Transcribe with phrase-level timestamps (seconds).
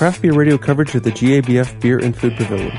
[0.00, 2.70] craft beer radio coverage of the GABF Beer and Food Pavilion.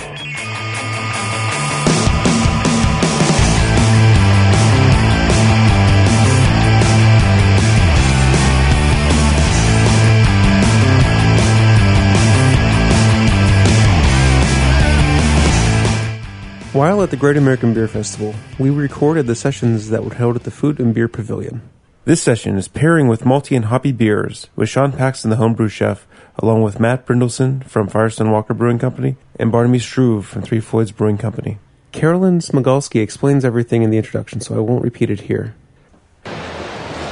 [16.73, 20.43] While at the Great American Beer Festival, we recorded the sessions that were held at
[20.43, 21.61] the Food and Beer Pavilion.
[22.03, 26.07] This session is pairing with malty and hoppy beers with Sean Paxton, the homebrew chef,
[26.39, 30.91] along with Matt Brynildson from Firestone Walker Brewing Company and Barnaby Struve from Three Floyds
[30.91, 31.59] Brewing Company.
[31.91, 35.53] Carolyn Smagalski explains everything in the introduction, so I won't repeat it here.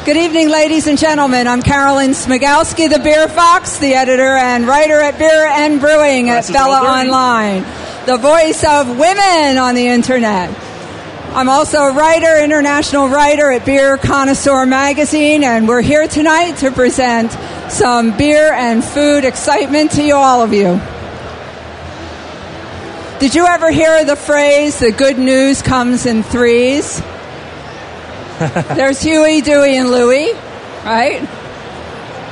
[0.05, 1.47] Good evening, ladies and gentlemen.
[1.47, 6.47] I'm Carolyn Smagalski, the Beer Fox, the editor and writer at Beer and Brewing at
[6.47, 7.61] Bella Online,
[8.07, 10.68] the voice of women on the internet.
[11.31, 16.71] I'm also a writer, international writer at Beer Connoisseur Magazine, and we're here tonight to
[16.71, 17.31] present
[17.71, 20.81] some beer and food excitement to you, all of you.
[23.19, 26.99] Did you ever hear the phrase, the good news comes in threes?
[28.39, 30.33] There's Huey, Dewey, and Louie,
[30.83, 31.19] right?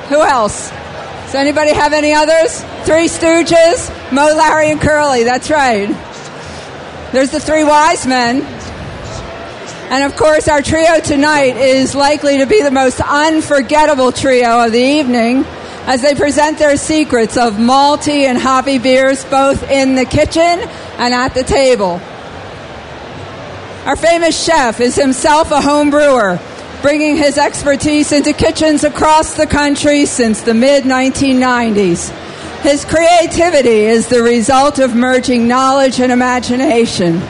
[0.10, 0.72] Who else?
[0.72, 2.64] Does anybody have any others?
[2.84, 5.24] Three Stooges, Moe, Larry, and Curly.
[5.24, 5.88] That's right.
[7.12, 8.57] There's the three wise men.
[9.90, 14.74] And of course, our trio tonight is likely to be the most unforgettable trio of
[14.74, 15.46] the evening
[15.86, 21.14] as they present their secrets of malty and hoppy beers both in the kitchen and
[21.14, 22.02] at the table.
[23.86, 26.38] Our famous chef is himself a home brewer,
[26.82, 32.10] bringing his expertise into kitchens across the country since the mid 1990s.
[32.60, 37.22] His creativity is the result of merging knowledge and imagination.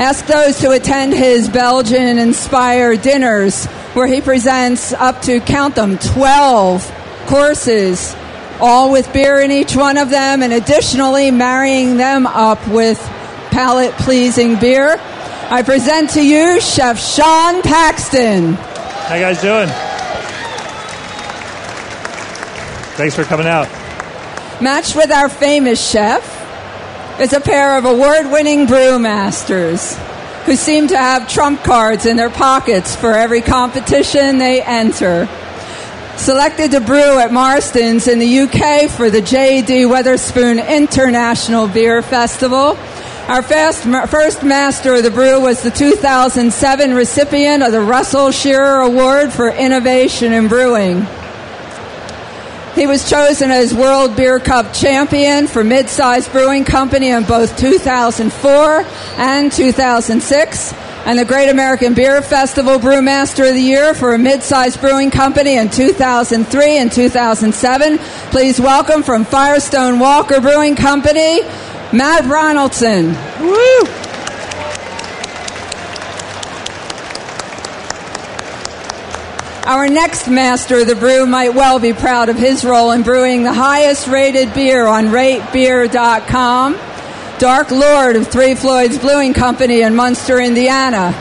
[0.00, 5.98] Ask those to attend his Belgian inspired dinners, where he presents up to, count them,
[5.98, 6.90] 12
[7.26, 8.16] courses,
[8.60, 12.98] all with beer in each one of them, and additionally marrying them up with
[13.50, 14.96] palate pleasing beer.
[15.50, 18.54] I present to you Chef Sean Paxton.
[18.54, 19.68] How you guys doing?
[22.96, 23.68] Thanks for coming out.
[24.62, 26.39] Matched with our famous chef
[27.20, 29.94] is a pair of award winning brewmasters
[30.44, 35.28] who seem to have trump cards in their pockets for every competition they enter.
[36.16, 39.84] Selected to brew at Marston's in the UK for the J.D.
[39.84, 42.78] Wetherspoon International Beer Festival.
[43.28, 48.86] Our first, first master of the brew was the 2007 recipient of the Russell Schehrer
[48.86, 51.06] Award for Innovation in Brewing.
[52.74, 58.84] He was chosen as World Beer Cup champion for Mid-Size Brewing Company in both 2004
[59.18, 60.72] and 2006,
[61.04, 65.56] and the Great American Beer Festival Brewmaster of the Year for a Mid-Size Brewing Company
[65.56, 67.98] in 2003 and 2007.
[68.30, 71.42] Please welcome from Firestone Walker Brewing Company,
[71.92, 73.14] Matt Brynildson.
[73.40, 74.09] Woo!
[79.70, 83.44] Our next master of the brew might well be proud of his role in brewing
[83.44, 86.76] the highest rated beer on ratebeer.com.
[87.38, 91.12] Dark Lord of Three Floyds Brewing Company in Munster, Indiana.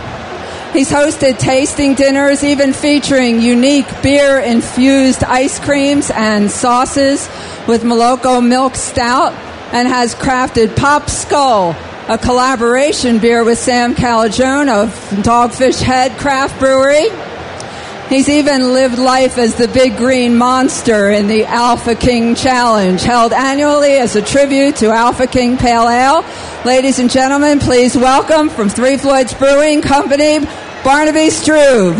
[0.73, 7.29] He's hosted tasting dinners, even featuring unique beer infused ice creams and sauces
[7.67, 9.33] with Moloko Milk Stout,
[9.73, 11.75] and has crafted Pop Skull,
[12.07, 14.89] a collaboration beer with Sam Calagione of
[15.21, 17.28] Dogfish Head Craft Brewery.
[18.09, 23.31] He's even lived life as the big green monster in the Alpha King Challenge, held
[23.31, 26.25] annually as a tribute to Alpha King Pale Ale.
[26.65, 30.39] Ladies and gentlemen, please welcome from Three Floyds Brewing Company,
[30.83, 31.95] Barnaby Struve.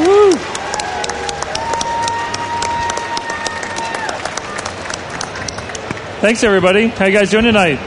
[0.00, 0.32] Woo.
[6.20, 6.88] Thanks, everybody.
[6.88, 7.78] How you guys doing tonight?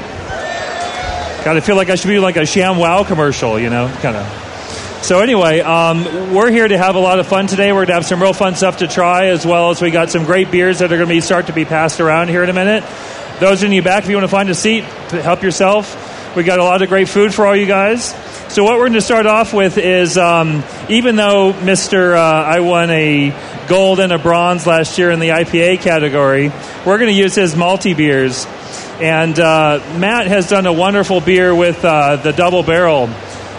[1.43, 4.15] Got to feel like I should be like a Sham Wow commercial, you know, kind
[4.15, 4.42] of.
[5.03, 7.73] So anyway, um, we're here to have a lot of fun today.
[7.73, 10.09] We're going to have some real fun stuff to try, as well as we got
[10.09, 12.49] some great beers that are going to be start to be passed around here in
[12.49, 12.85] a minute.
[13.41, 16.37] Those in the back, if you want to find a seat, help yourself.
[16.37, 18.15] We got a lot of great food for all you guys.
[18.47, 22.61] So what we're going to start off with is, um, even though Mister uh, I
[22.61, 23.35] won a
[23.67, 26.49] gold and a bronze last year in the IPA category,
[26.85, 28.45] we're going to use his multi beers.
[29.01, 33.09] And uh, Matt has done a wonderful beer with uh, the double barrel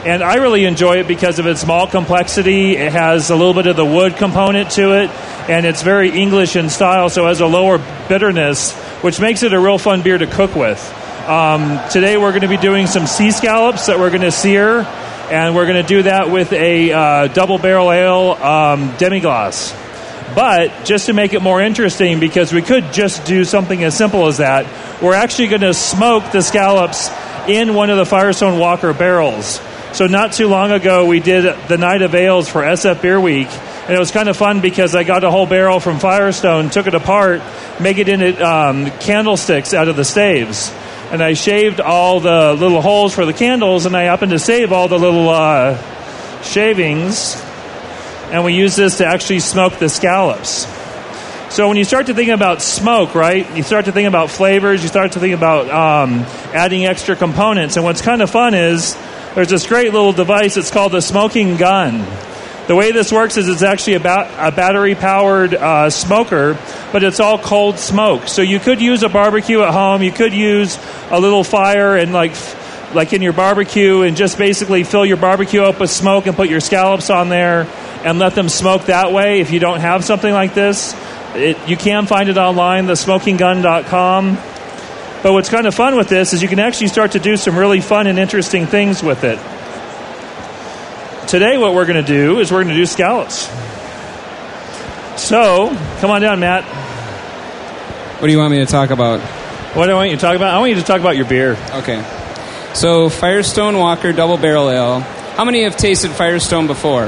[0.06, 2.76] and I really enjoy it because of its malt complexity.
[2.76, 5.10] It has a little bit of the wood component to it,
[5.48, 7.78] and it's very English in style, so it has a lower
[8.08, 10.78] bitterness, which makes it a real fun beer to cook with.
[11.26, 14.80] Um, today we're going to be doing some sea scallops that we're going to sear,
[15.30, 19.74] and we're going to do that with a uh, double barrel ale um, demi glace.
[20.34, 24.26] But just to make it more interesting, because we could just do something as simple
[24.26, 24.66] as that,
[25.02, 27.08] we're actually going to smoke the scallops
[27.48, 29.60] in one of the Firestone Walker barrels.
[29.94, 33.46] So not too long ago, we did the Night of Ales for SF Beer Week,
[33.46, 36.88] and it was kind of fun because I got a whole barrel from Firestone, took
[36.88, 37.42] it apart,
[37.78, 40.72] make it into um, candlesticks out of the staves,
[41.12, 44.72] and I shaved all the little holes for the candles, and I happened to save
[44.72, 45.80] all the little uh,
[46.42, 47.40] shavings,
[48.32, 50.66] and we use this to actually smoke the scallops.
[51.54, 54.82] So when you start to think about smoke, right, you start to think about flavors,
[54.82, 58.96] you start to think about um, adding extra components, and what's kind of fun is
[59.34, 60.56] there's this great little device.
[60.56, 62.06] It's called the smoking gun.
[62.66, 66.58] The way this works is it's actually a, ba- a battery powered uh, smoker,
[66.92, 68.26] but it's all cold smoke.
[68.28, 70.02] So you could use a barbecue at home.
[70.02, 70.78] You could use
[71.10, 72.34] a little fire and like
[72.94, 76.48] like in your barbecue and just basically fill your barbecue up with smoke and put
[76.48, 77.66] your scallops on there
[78.04, 79.40] and let them smoke that way.
[79.40, 80.94] If you don't have something like this,
[81.34, 84.53] it, you can find it online, thesmokinggun.com.
[85.24, 87.56] But what's kind of fun with this is you can actually start to do some
[87.56, 89.38] really fun and interesting things with it.
[91.26, 93.48] Today, what we're going to do is we're going to do scallops.
[95.16, 96.64] So, come on down, Matt.
[98.20, 99.20] What do you want me to talk about?
[99.74, 100.52] What do I want you to talk about?
[100.52, 101.56] I want you to talk about your beer.
[101.70, 102.04] Okay.
[102.74, 105.00] So, Firestone Walker Double Barrel Ale.
[105.00, 107.06] How many have tasted Firestone before?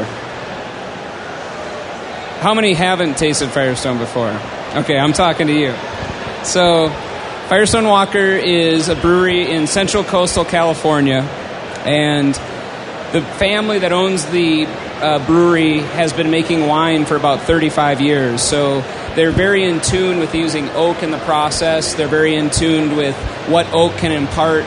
[2.40, 4.40] How many haven't tasted Firestone before?
[4.74, 5.74] Okay, I'm talking to you.
[6.44, 6.88] So,
[7.48, 11.20] Firestone Walker is a brewery in central coastal California,
[11.84, 12.34] and
[13.12, 18.42] the family that owns the uh, brewery has been making wine for about 35 years.
[18.42, 18.80] So
[19.14, 21.94] they're very in tune with using oak in the process.
[21.94, 23.14] They're very in tune with
[23.48, 24.64] what oak can impart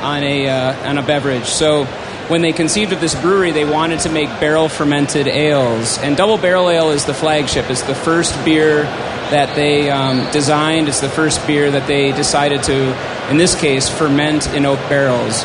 [0.00, 1.46] on a uh, on a beverage.
[1.46, 1.82] So
[2.30, 6.38] when they conceived of this brewery, they wanted to make barrel fermented ales, and double
[6.38, 7.68] barrel ale is the flagship.
[7.68, 10.86] It's the first beer that they um, designed.
[10.86, 15.42] It's the first beer that they decided to, in this case, ferment in oak barrels.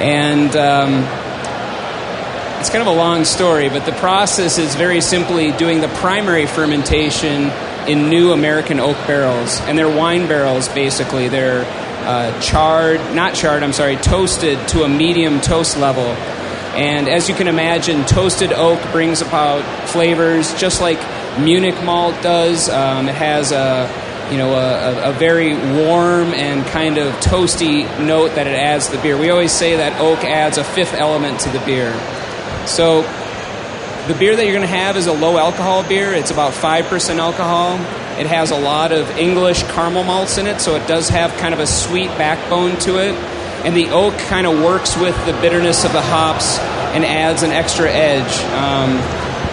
[0.00, 1.04] And um,
[2.60, 6.46] it's kind of a long story, but the process is very simply doing the primary
[6.46, 7.50] fermentation
[7.86, 9.60] in new American oak barrels.
[9.62, 11.28] And they're wine barrels, basically.
[11.28, 11.64] They're
[12.10, 16.06] uh, charred, not charred, I'm sorry, toasted to a medium toast level.
[16.74, 20.98] And as you can imagine, toasted oak brings about flavors just like
[21.38, 22.68] Munich malt does.
[22.68, 23.88] Um, it has a
[24.32, 28.96] you know a, a, very warm and kind of toasty note that it adds to
[28.96, 29.16] the beer.
[29.16, 31.92] We always say that oak adds a fifth element to the beer.
[32.66, 33.02] So
[34.08, 36.12] the beer that you're going to have is a low alcohol beer.
[36.12, 37.78] It's about 5% alcohol.
[38.20, 41.54] It has a lot of English caramel malts in it, so it does have kind
[41.54, 43.14] of a sweet backbone to it.
[43.64, 46.58] And the oak kind of works with the bitterness of the hops
[46.92, 48.38] and adds an extra edge.
[48.52, 48.98] Um,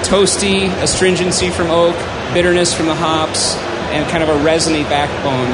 [0.04, 1.96] toasty, astringency from oak,
[2.34, 3.56] bitterness from the hops,
[3.96, 5.48] and kind of a resiny backbone.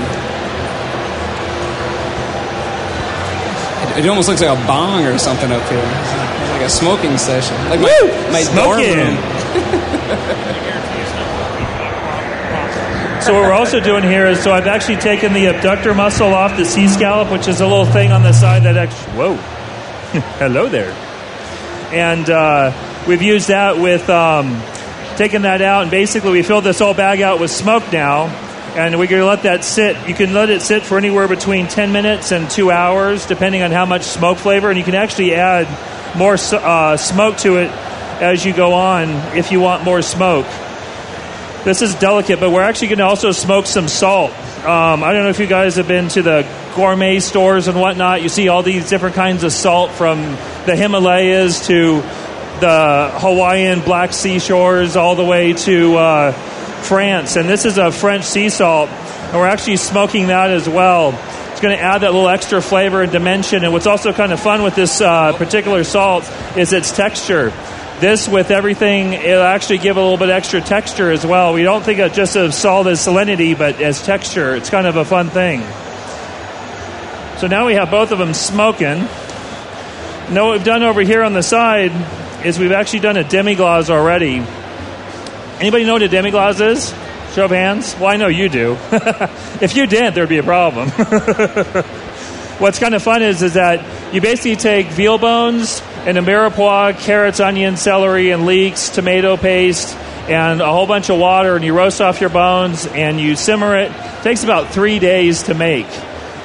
[3.94, 5.78] It, it almost looks like a bong or something up here.
[5.78, 7.56] It's like a smoking session.
[7.70, 8.08] Like my, Woo!
[8.34, 8.98] my dorm Smoking.
[8.98, 10.60] room.
[13.24, 16.58] So what we're also doing here is, so I've actually taken the abductor muscle off
[16.58, 19.36] the sea scallop, which is a little thing on the side that actually, whoa,
[20.40, 20.92] hello there.
[21.94, 22.74] And uh,
[23.08, 24.62] we've used that with, um,
[25.16, 28.26] taking that out, and basically we filled this whole bag out with smoke now,
[28.76, 29.96] and we're going to let that sit.
[30.06, 33.72] You can let it sit for anywhere between 10 minutes and two hours, depending on
[33.72, 35.70] how much smoke flavor, and you can actually add
[36.18, 37.72] more uh, smoke to it
[38.22, 39.08] as you go on
[39.38, 40.46] if you want more smoke.
[41.66, 44.32] This is delicate, but we're actually going to also smoke some salt.
[44.66, 48.22] Um, I don't know if you guys have been to the gourmet stores and whatnot.
[48.22, 50.20] You see all these different kinds of salt from
[50.66, 52.02] the Himalayas to
[52.60, 56.32] the Hawaiian Black Sea shores, all the way to uh,
[56.82, 57.38] France.
[57.38, 61.18] And this is a French sea salt, and we're actually smoking that as well.
[61.52, 63.64] It's going to add that little extra flavor and dimension.
[63.64, 67.54] And what's also kind of fun with this uh, particular salt is its texture.
[68.04, 71.54] This, with everything, it'll actually give a little bit extra texture as well.
[71.54, 74.58] We don't think of just of salt as salinity, but as texture.
[74.58, 75.62] It's kind of a fun thing.
[77.40, 79.08] So now we have both of them smoking.
[80.34, 81.94] Now what we've done over here on the side
[82.46, 84.44] is we've actually done a demi-glace already.
[85.62, 86.94] Anybody know what a demi-glace is?
[87.34, 87.96] Show of hands.
[87.96, 88.78] Well, I know you do.
[89.62, 90.90] if you didn't, there'd be a problem.
[92.60, 97.00] What's kind of fun is is that you basically take veal bones and a mirepoix,
[97.00, 99.96] carrots, onion, celery, and leeks, tomato paste,
[100.28, 103.78] and a whole bunch of water, and you roast off your bones and you simmer
[103.78, 103.92] it.
[103.92, 105.88] It takes about three days to make.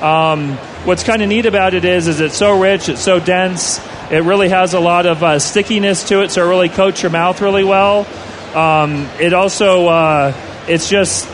[0.03, 0.53] Um,
[0.85, 4.23] what's kind of neat about it is, is it's so rich, it's so dense, it
[4.23, 7.41] really has a lot of uh, stickiness to it, so it really coats your mouth
[7.41, 8.07] really well.
[8.55, 10.33] Um, it also uh,
[10.67, 11.29] it's just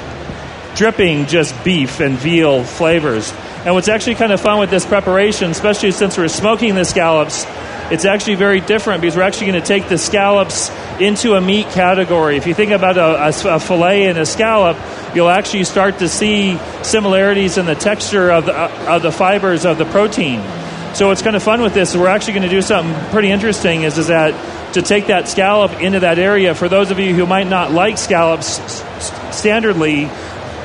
[0.74, 3.32] dripping just beef and veal flavors.
[3.64, 7.46] And what's actually kind of fun with this preparation, especially since we're smoking the scallops,
[7.90, 11.66] it's actually very different because we're actually going to take the scallops into a meat
[11.68, 12.36] category.
[12.36, 14.78] If you think about a, a, a, fillet and a scallop,
[15.14, 19.66] you'll actually start to see similarities in the texture of the, uh, of the fibers
[19.66, 20.40] of the protein.
[20.94, 23.82] So what's kind of fun with this, we're actually going to do something pretty interesting
[23.82, 27.26] is, is that to take that scallop into that area, for those of you who
[27.26, 28.58] might not like scallops
[29.30, 30.08] standardly,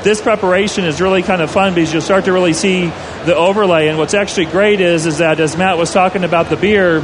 [0.04, 2.92] this preparation is really kind of fun because you'll start to really see
[3.26, 3.88] the overlay.
[3.88, 7.02] And what's actually great is is that as Matt was talking about the beer,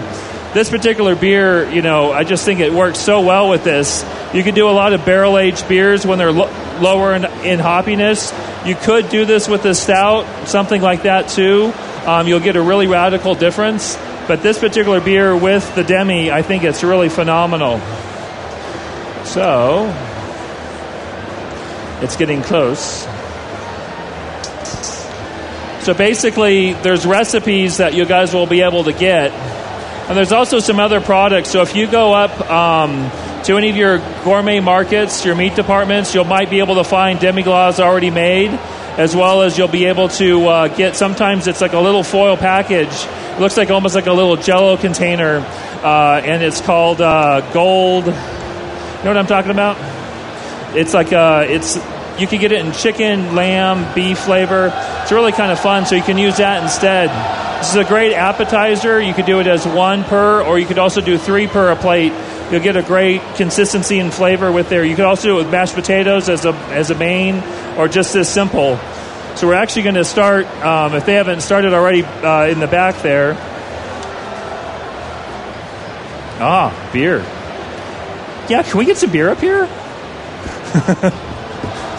[0.53, 4.05] this particular beer, you know, I just think it works so well with this.
[4.33, 7.59] You can do a lot of barrel aged beers when they're lo- lower in, in,
[7.59, 8.31] hoppiness.
[8.65, 11.73] You could do this with a stout, something like that too.
[12.05, 13.97] Um, you'll get a really radical difference.
[14.27, 17.79] But this particular beer with the demi, I think it's really phenomenal.
[19.25, 19.93] So,
[22.01, 23.05] it's getting close.
[25.85, 29.29] So basically, there's recipes that you guys will be able to get.
[29.29, 31.51] And there's also some other products.
[31.51, 33.11] So if you go up um,
[33.43, 37.19] to any of your gourmet markets, your meat departments, you might be able to find
[37.19, 38.49] demi-glace already made,
[38.97, 42.35] as well as you'll be able to uh, get, sometimes it's like a little foil
[42.35, 42.89] package.
[43.35, 45.45] It looks like almost like a little jello container,
[45.83, 48.05] uh, and it's called uh, Gold.
[48.05, 49.77] You know what I'm talking about?
[50.75, 51.77] It's like uh, it's
[52.19, 54.71] you can get it in chicken, lamb, beef flavor.
[55.01, 57.09] It's really kind of fun, so you can use that instead.
[57.59, 59.01] This is a great appetizer.
[59.01, 61.75] You could do it as one per, or you could also do three per a
[61.75, 62.13] plate.
[62.51, 64.85] You'll get a great consistency and flavor with there.
[64.85, 67.43] You could also do it with mashed potatoes as a as a main,
[67.77, 68.77] or just as simple.
[69.35, 70.45] So we're actually going to start.
[70.63, 73.35] Um, if they haven't started already uh, in the back there.
[76.37, 77.19] Ah, beer.
[78.47, 79.67] Yeah, can we get some beer up here?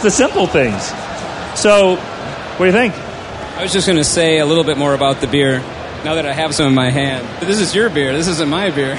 [0.03, 0.87] the simple things.
[1.59, 2.95] So, what do you think?
[3.57, 5.61] I was just going to say a little bit more about the beer
[6.05, 7.27] now that I have some in my hand.
[7.41, 8.13] But this is your beer.
[8.13, 8.93] This isn't my beer.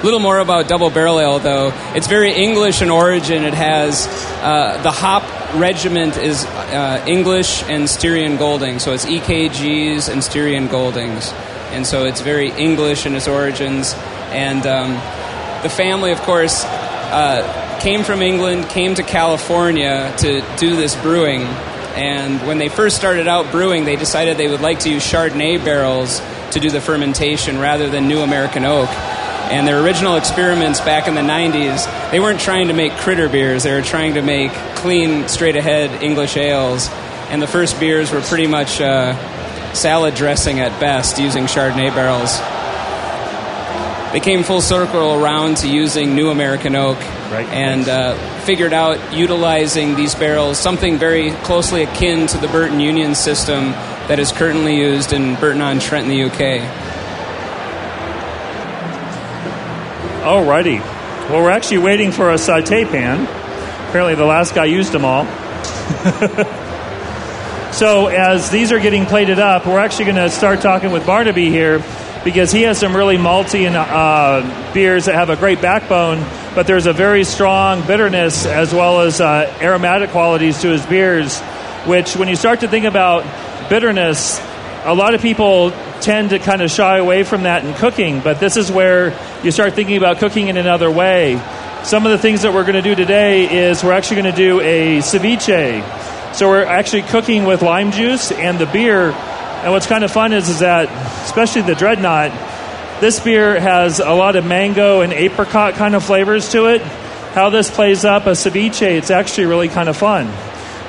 [0.04, 1.72] little more about double barrel ale, though.
[1.94, 3.44] It's very English in origin.
[3.44, 4.06] It has
[4.42, 5.24] uh, the hop
[5.54, 11.32] regiment is uh, English and Styrian Golding, so it's EKGs and Styrian Goldings,
[11.72, 13.94] and so it's very English in its origins.
[14.30, 14.92] And um,
[15.62, 16.64] the family, of course,
[17.10, 21.42] uh, came from England, came to California to do this brewing.
[21.42, 25.64] And when they first started out brewing, they decided they would like to use Chardonnay
[25.64, 26.20] barrels
[26.52, 28.88] to do the fermentation rather than new American oak.
[29.50, 33.64] And their original experiments back in the 90s, they weren't trying to make critter beers,
[33.64, 36.88] they were trying to make clean, straight ahead English ales.
[37.30, 39.14] And the first beers were pretty much uh,
[39.72, 42.38] salad dressing at best using Chardonnay barrels
[44.12, 46.98] they came full circle around to using new American oak
[47.30, 47.46] right.
[47.48, 53.14] and uh, figured out utilizing these barrels, something very closely akin to the Burton Union
[53.14, 53.70] system
[54.08, 56.60] that is currently used in Burton on Trent in the UK.
[60.24, 60.80] Alrighty.
[61.30, 63.22] Well, we're actually waiting for a saute pan.
[63.88, 65.24] Apparently, the last guy used them all.
[67.72, 71.48] so, as these are getting plated up, we're actually going to start talking with Barnaby
[71.48, 71.80] here
[72.24, 76.18] because he has some really malty and uh, beers that have a great backbone,
[76.54, 81.40] but there's a very strong bitterness as well as uh, aromatic qualities to his beers,
[81.86, 83.24] which when you start to think about
[83.70, 84.40] bitterness,
[84.84, 88.40] a lot of people tend to kind of shy away from that in cooking, but
[88.40, 91.40] this is where you start thinking about cooking in another way.
[91.84, 94.36] Some of the things that we're going to do today is we're actually going to
[94.36, 96.34] do a ceviche.
[96.34, 99.12] So we're actually cooking with lime juice and the beer
[99.62, 100.88] and what's kind of fun is, is that,
[101.24, 102.30] especially the Dreadnought,
[103.00, 106.82] this beer has a lot of mango and apricot kind of flavors to it.
[106.82, 110.26] How this plays up a ceviche, it's actually really kind of fun.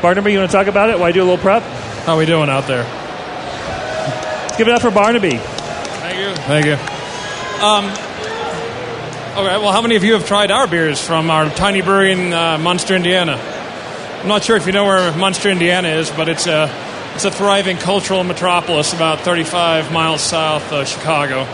[0.01, 1.63] Barnaby, you want to talk about it while I do a little prep?
[1.63, 2.83] How are we doing out there?
[4.43, 5.37] Let's give it up for Barnaby.
[5.37, 6.33] Thank you.
[6.43, 6.73] Thank you.
[7.63, 7.85] Um,
[9.37, 12.33] okay, well, how many of you have tried our beers from our tiny brewery in
[12.33, 13.33] uh, Munster, Indiana?
[13.33, 16.67] I'm not sure if you know where Munster, Indiana is, but it's a
[17.13, 21.45] it's a thriving cultural metropolis about 35 miles south of Chicago.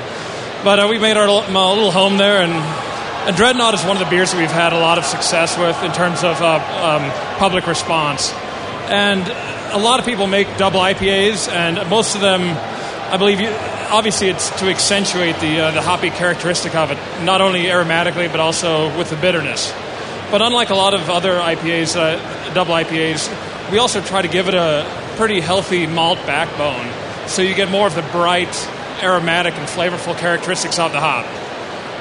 [0.63, 3.99] But uh, we made our little, little home there, and, and, Dreadnought is one of
[3.99, 7.39] the beers that we've had a lot of success with in terms of uh, um,
[7.39, 8.31] public response.
[8.89, 9.27] And
[9.73, 12.41] a lot of people make double IPAs, and most of them,
[13.11, 13.49] I believe, you,
[13.89, 18.39] obviously it's to accentuate the, uh, the hoppy characteristic of it, not only aromatically, but
[18.39, 19.73] also with the bitterness.
[20.29, 24.47] But unlike a lot of other IPAs, uh, double IPAs, we also try to give
[24.47, 26.87] it a pretty healthy malt backbone.
[27.27, 28.55] So you get more of the bright,
[29.01, 31.25] aromatic, and flavorful characteristics of the hop.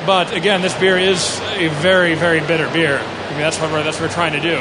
[0.07, 2.99] But again, this beer is a very, very bitter beer.
[2.99, 4.57] I mean, that's what we're, that's what we're trying to do.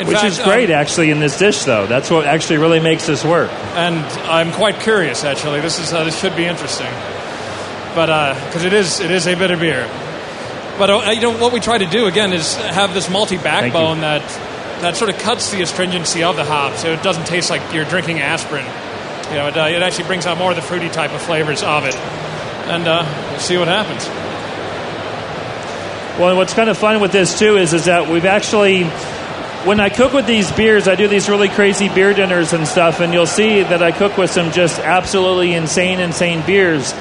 [0.00, 1.86] In Which fact, is great, um, actually, in this dish, though.
[1.86, 3.50] That's what actually really makes this work.
[3.74, 3.98] And
[4.30, 5.60] I'm quite curious, actually.
[5.60, 6.90] This is uh, this should be interesting,
[7.94, 8.06] but
[8.46, 9.86] because uh, it is it is a bitter beer.
[10.78, 14.00] But uh, you know what we try to do again is have this malty backbone
[14.00, 14.22] that
[14.82, 17.84] that sort of cuts the astringency of the hop, so it doesn't taste like you're
[17.84, 18.64] drinking aspirin.
[19.30, 21.62] You know, it, uh, it actually brings out more of the fruity type of flavors
[21.62, 24.06] of it, and uh, we'll see what happens.
[26.18, 28.84] Well, what's kind of fun with this too is is that we've actually
[29.64, 33.00] when I cook with these beers, I do these really crazy beer dinners and stuff,
[33.00, 36.94] and you'll see that I cook with some just absolutely insane, insane beers.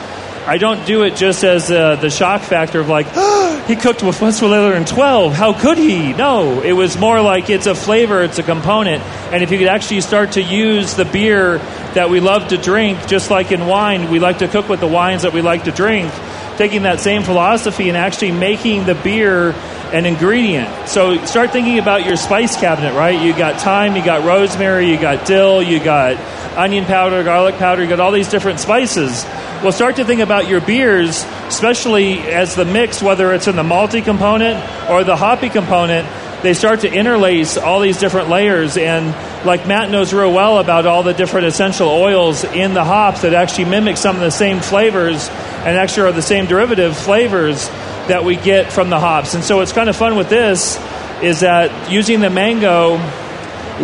[0.50, 4.02] I don't do it just as uh, the shock factor of like, oh, he cooked
[4.02, 5.34] with Westy 12.
[5.34, 6.12] How could he?
[6.12, 9.04] No, it was more like it's a flavor, it's a component.
[9.32, 11.60] And if you could actually start to use the beer
[11.94, 14.88] that we love to drink, just like in wine, we like to cook with the
[14.88, 16.12] wines that we like to drink,
[16.58, 19.52] taking that same philosophy and actually making the beer
[19.94, 20.90] an ingredient.
[20.90, 23.22] So start thinking about your spice cabinet, right?
[23.22, 26.18] You got thyme, you got rosemary, you got dill, you got
[26.58, 29.26] onion powder, garlic powder, you got all these different spices.
[29.62, 33.64] Well, start to think about your beers, especially as the mix, whether it's in the
[33.64, 34.58] malty component
[34.90, 36.08] or the hoppy component,
[36.44, 38.78] they start to interlace all these different layers.
[38.78, 39.14] And
[39.46, 43.34] like Matt knows real well about all the different essential oils in the hops that
[43.34, 47.68] actually mimic some of the same flavors and actually are the same derivative flavors
[48.08, 49.34] that we get from the hops.
[49.34, 50.78] And so what's kind of fun with this
[51.22, 52.96] is that using the mango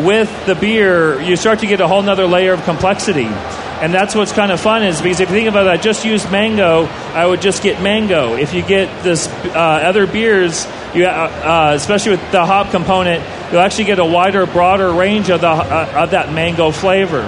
[0.05, 3.27] with the beer, you start to get a whole nother layer of complexity.
[3.85, 6.05] And that's what's kind of fun is because if you think about it, I just
[6.05, 8.33] use mango, I would just get mango.
[8.33, 10.65] If you get this uh, other beers,
[10.95, 15.29] you, uh, uh, especially with the hop component, you'll actually get a wider, broader range
[15.29, 17.21] of, the, uh, of that mango flavor.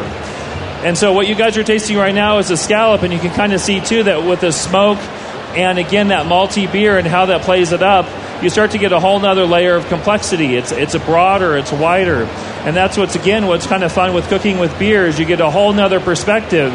[0.83, 3.35] And so what you guys are tasting right now is a scallop, and you can
[3.35, 4.97] kind of see too that with the smoke
[5.55, 8.07] and again that malty beer and how that plays it up,
[8.41, 10.55] you start to get a whole nother layer of complexity.
[10.55, 12.23] It's it's broader, it's wider,
[12.65, 15.41] and that's what's again what's kind of fun with cooking with beer is You get
[15.41, 16.71] a whole nother perspective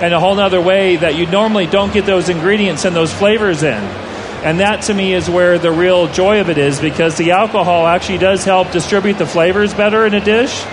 [0.00, 3.62] and a whole nother way that you normally don't get those ingredients and those flavors
[3.62, 3.82] in.
[4.42, 7.86] And that to me is where the real joy of it is because the alcohol
[7.86, 10.64] actually does help distribute the flavors better in a dish.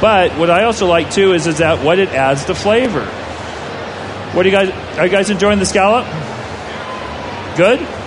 [0.00, 3.04] But what I also like too is, is that what it adds to flavor.
[4.34, 6.06] What do you guys are you guys enjoying the scallop?
[7.56, 7.99] Good?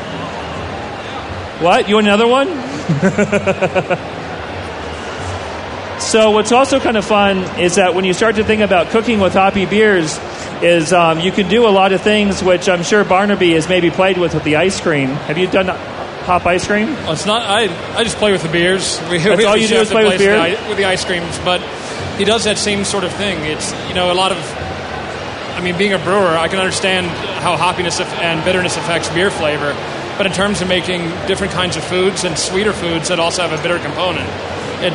[1.64, 1.88] What?
[1.88, 2.48] You want another one?
[6.02, 9.22] so what's also kind of fun is that when you start to think about cooking
[9.22, 10.20] with hoppy beers,
[10.62, 13.92] is um, you can do a lot of things which I'm sure Barnaby has maybe
[13.92, 15.10] played with with the ice cream.
[15.10, 16.88] Have you done hop ice cream?
[16.88, 17.44] Well, it's not.
[17.44, 19.00] I I just play with the beers.
[19.10, 21.62] We, That's we all you do is play with beer with the ice creams, but
[22.18, 23.40] he does that same sort of thing.
[23.46, 24.38] It's you know a lot of
[25.56, 27.08] I mean, being a brewer, I can understand
[27.40, 29.74] how hoppiness and bitterness affects beer flavor.
[30.18, 33.58] But in terms of making different kinds of foods and sweeter foods that also have
[33.58, 34.30] a bitter component,
[34.84, 34.94] it,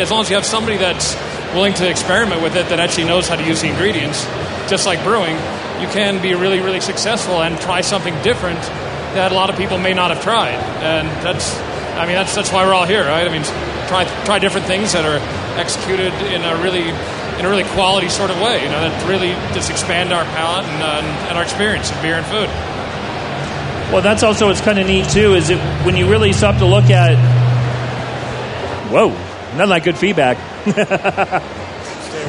[0.00, 1.14] as long as you have somebody that's
[1.54, 4.24] willing to experiment with it, that actually knows how to use the ingredients,
[4.68, 5.36] just like brewing,
[5.80, 8.60] you can be really, really successful and try something different
[9.14, 10.56] that a lot of people may not have tried.
[10.82, 11.56] And that's,
[11.96, 13.26] I mean, that's that's why we're all here, right?
[13.26, 13.44] I mean,
[13.88, 15.20] try try different things that are
[15.58, 16.88] executed in a really
[17.38, 20.64] in a really quality sort of way, you know, that really just expand our palate
[20.64, 22.48] and, uh, and our experience of beer and food.
[23.92, 25.34] Well, that's also what's kind of neat too.
[25.34, 27.16] Is it when you really stop to look at,
[28.90, 29.10] whoa,
[29.56, 30.36] none like good feedback.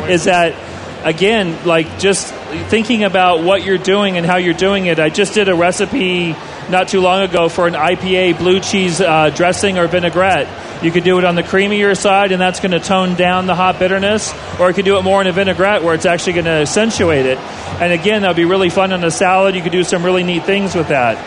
[0.09, 0.55] is that
[1.03, 2.33] again, like just
[2.69, 4.99] thinking about what you're doing and how you're doing it.
[4.99, 6.35] I just did a recipe
[6.69, 10.47] not too long ago for an IPA blue cheese uh, dressing or vinaigrette
[10.81, 13.55] you could do it on the creamier side, and that's going to tone down the
[13.55, 16.45] hot bitterness, or you could do it more in a vinaigrette where it's actually going
[16.45, 17.39] to accentuate it.
[17.79, 19.55] And again, that would be really fun on a salad.
[19.55, 21.17] You could do some really neat things with that.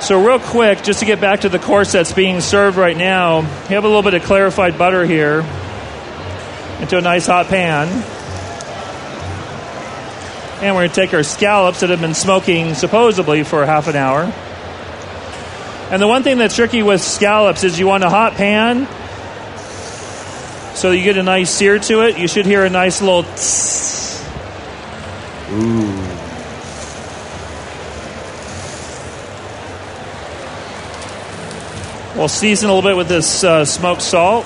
[0.00, 3.40] So, real quick, just to get back to the course that's being served right now,
[3.40, 5.40] you have a little bit of clarified butter here
[6.80, 7.88] into a nice hot pan.
[10.62, 13.96] And we're going to take our scallops that have been smoking supposedly for half an
[13.96, 14.32] hour.
[15.90, 18.86] And the one thing that's tricky with scallops is you want a hot pan
[20.78, 22.18] so you get a nice sear to it.
[22.18, 24.24] You should hear a nice little tss.
[25.50, 26.17] Ooh.
[32.18, 34.44] We'll season a little bit with this uh, smoked salt.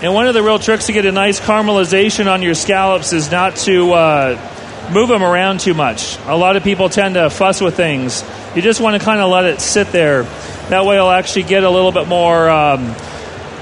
[0.00, 3.32] And one of the real tricks to get a nice caramelization on your scallops is
[3.32, 6.18] not to uh, move them around too much.
[6.26, 8.22] A lot of people tend to fuss with things.
[8.54, 10.22] You just want to kind of let it sit there.
[10.68, 12.94] That way, it'll actually get a little bit more um,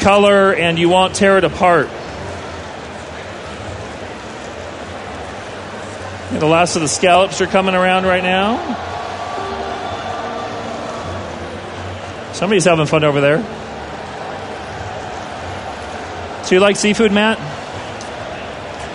[0.00, 1.88] color and you won't tear it apart.
[6.38, 8.92] The last of the scallops are coming around right now.
[12.35, 13.38] Somebody's having fun over there.
[16.44, 17.38] So you like seafood, Matt?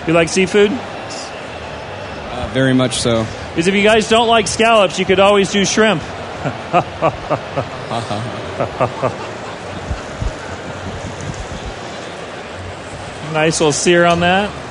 [0.07, 0.71] You like seafood?
[0.71, 3.25] Uh, very much so.
[3.49, 6.01] Because if you guys don't like scallops, you could always do shrimp.
[13.33, 14.68] nice little sear on that.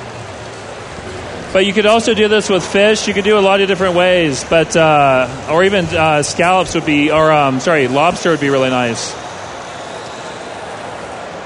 [1.51, 3.07] But you could also do this with fish.
[3.07, 4.43] You could do a lot of different ways.
[4.43, 8.69] But uh, or even uh, scallops would be, or um, sorry, lobster would be really
[8.69, 9.15] nice.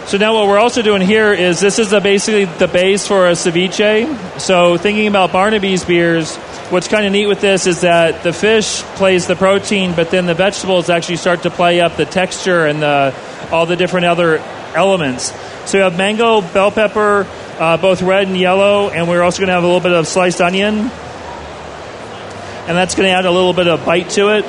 [0.09, 3.29] So now what we're also doing here is this is a, basically the base for
[3.29, 4.39] a ceviche.
[4.39, 6.35] So thinking about Barnaby's beers,
[6.69, 10.25] what's kind of neat with this is that the fish plays the protein, but then
[10.25, 13.15] the vegetables actually start to play up the texture and the,
[13.49, 14.39] all the different other
[14.75, 15.31] elements.
[15.65, 17.25] So you have mango, bell pepper,
[17.59, 20.07] uh, both red and yellow, and we're also going to have a little bit of
[20.07, 20.75] sliced onion.
[22.65, 24.45] And that's going to add a little bit of bite to it.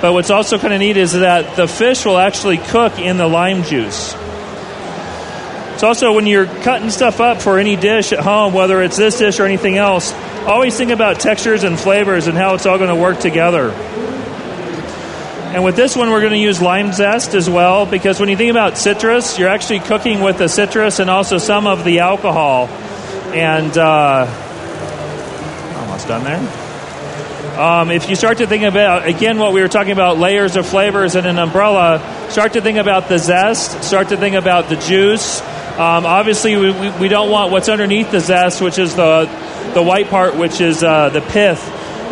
[0.00, 3.26] But what's also kind of neat is that the fish will actually cook in the
[3.26, 4.14] lime juice.
[5.78, 9.18] So also when you're cutting stuff up for any dish at home, whether it's this
[9.18, 10.12] dish or anything else,
[10.46, 13.70] always think about textures and flavors and how it's all going to work together.
[15.50, 18.36] And with this one, we're going to use lime zest as well because when you
[18.36, 22.68] think about citrus, you're actually cooking with the citrus and also some of the alcohol.
[23.34, 24.26] And uh,
[25.76, 27.58] almost done there.
[27.60, 30.68] Um, if you start to think about, again, what we were talking about layers of
[30.68, 31.98] flavors in an umbrella,
[32.30, 35.40] start to think about the zest, start to think about the juice.
[35.72, 39.24] Um, obviously, we, we, don't want what's underneath the zest, which is the,
[39.74, 41.60] the white part, which is uh, the pith,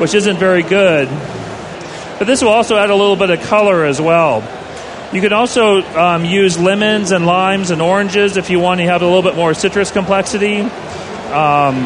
[0.00, 1.08] which isn't very good.
[2.18, 4.42] But this will also add a little bit of color as well.
[5.12, 9.00] You can also um, use lemons and limes and oranges if you want to have
[9.00, 10.60] a little bit more citrus complexity.
[10.60, 11.76] Um,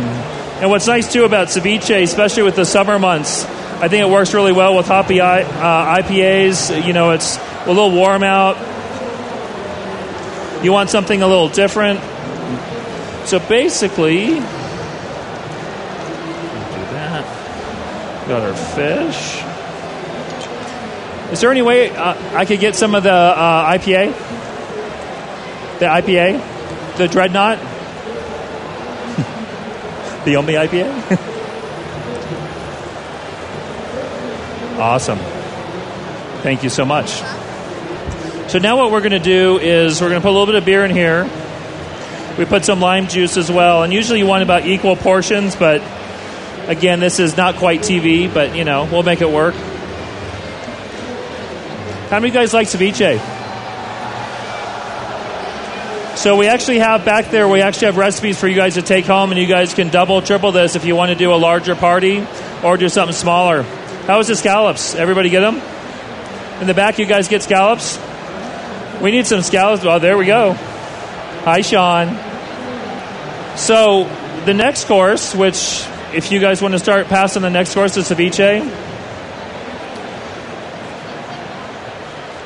[0.60, 4.32] and what's nice too about ceviche, especially with the summer months, I think it works
[4.32, 6.86] really well with hoppy uh, IPAs.
[6.86, 8.56] You know, it's a little warm out.
[10.64, 12.00] You want something a little different.
[13.26, 14.40] So basically, do
[16.94, 17.24] that.
[18.28, 19.41] Got our fish.
[21.32, 24.12] Is there any way uh, I could get some of the uh, IPA?
[25.78, 26.98] The IPA?
[26.98, 27.58] The Dreadnought?
[30.26, 30.90] the only IPA?
[34.78, 35.18] awesome.
[36.42, 37.08] Thank you so much.
[38.50, 40.56] So now what we're going to do is we're going to put a little bit
[40.56, 41.24] of beer in here.
[42.36, 45.82] We put some lime juice as well, and usually you want about equal portions, but
[46.66, 49.54] again, this is not quite TV, but you know, we'll make it work.
[52.12, 53.18] How many guys like ceviche?
[56.14, 59.06] So we actually have back there, we actually have recipes for you guys to take
[59.06, 61.74] home, and you guys can double, triple this if you want to do a larger
[61.74, 62.22] party
[62.62, 63.62] or do something smaller.
[63.62, 64.94] How is the scallops?
[64.94, 65.54] Everybody get them?
[66.60, 67.98] In the back, you guys get scallops?
[69.00, 69.82] We need some scallops.
[69.86, 70.52] Oh, there we go.
[70.52, 72.08] Hi, Sean.
[73.56, 74.04] So
[74.44, 78.00] the next course, which if you guys want to start passing the next course to
[78.00, 78.91] ceviche.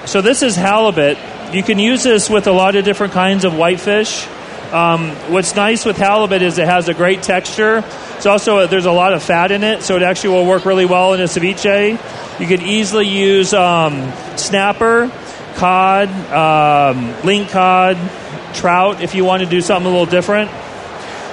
[0.06, 1.18] So this is halibut
[1.52, 4.26] you can use this with a lot of different kinds of whitefish.
[4.72, 7.84] Um, what's nice with halibut is it has a great texture.
[8.16, 10.86] It's also there's a lot of fat in it, so it actually will work really
[10.86, 12.40] well in a ceviche.
[12.40, 15.10] You could easily use um, snapper,
[15.54, 20.50] cod, um, lingcod, trout if you want to do something a little different.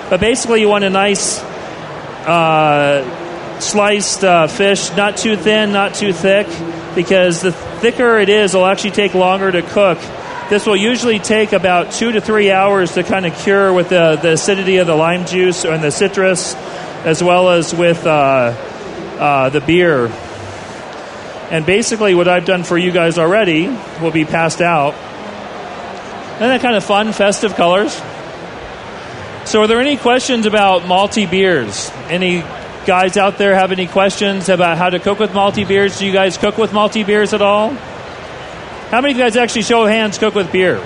[0.09, 6.13] But basically, you want a nice uh, sliced uh, fish, not too thin, not too
[6.13, 6.45] thick,
[6.93, 9.99] because the thicker it is, it'll actually take longer to cook.
[10.49, 14.17] This will usually take about two to three hours to kind of cure with the,
[14.21, 16.55] the acidity of the lime juice and the citrus,
[17.03, 18.55] as well as with uh,
[19.19, 20.05] uh, the beer.
[21.51, 23.67] And basically, what I've done for you guys already
[24.01, 24.93] will be passed out.
[24.93, 27.93] And that kind of fun, festive colors.
[29.43, 31.91] So, are there any questions about malty beers?
[32.07, 32.43] Any
[32.85, 35.99] guys out there have any questions about how to cook with malty beers?
[35.99, 37.69] Do you guys cook with malty beers at all?
[37.69, 40.77] How many of you guys actually show hands cook with beer?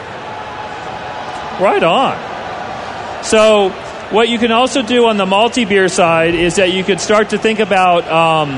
[1.60, 3.24] Right on.
[3.24, 3.70] So,
[4.12, 7.32] what you can also do on the malty beer side is that you could start
[7.32, 8.52] to think about um,